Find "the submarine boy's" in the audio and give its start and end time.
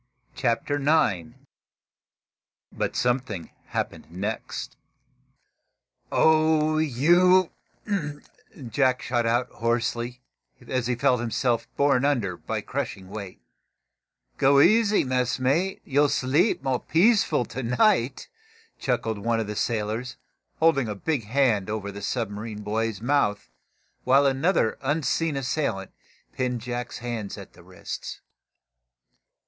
21.91-23.01